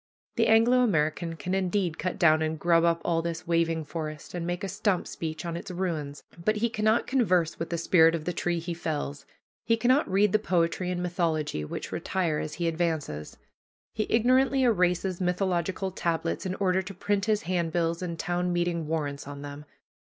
[0.35, 4.47] The Anglo American can indeed cut down and grub up all this waving forest, and
[4.47, 8.25] make a stump speech on its ruins, but he cannot converse with the spirit of
[8.25, 9.27] the tree he fells,
[9.63, 13.37] he cannot read the poetry and mythology which retire as he advances.
[13.93, 19.27] He ignorantly erases mythological tablets in order to print his handbills and town meeting warrants
[19.27, 19.65] on them.